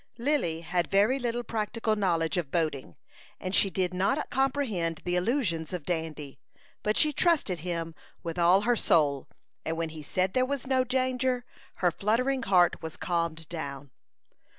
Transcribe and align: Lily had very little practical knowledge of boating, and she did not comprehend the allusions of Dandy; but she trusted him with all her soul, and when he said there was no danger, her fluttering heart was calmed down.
Lily 0.17 0.61
had 0.61 0.89
very 0.89 1.19
little 1.19 1.43
practical 1.43 1.95
knowledge 1.95 2.35
of 2.35 2.49
boating, 2.49 2.95
and 3.39 3.53
she 3.53 3.69
did 3.69 3.93
not 3.93 4.31
comprehend 4.31 4.99
the 5.05 5.15
allusions 5.15 5.73
of 5.73 5.83
Dandy; 5.85 6.39
but 6.81 6.97
she 6.97 7.13
trusted 7.13 7.59
him 7.59 7.93
with 8.23 8.39
all 8.39 8.61
her 8.61 8.75
soul, 8.75 9.27
and 9.63 9.77
when 9.77 9.89
he 9.89 10.01
said 10.01 10.33
there 10.33 10.43
was 10.43 10.65
no 10.65 10.83
danger, 10.83 11.45
her 11.85 11.91
fluttering 11.91 12.41
heart 12.41 12.81
was 12.81 12.97
calmed 12.97 13.47
down. 13.47 13.91